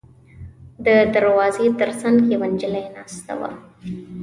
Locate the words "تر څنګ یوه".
1.79-2.47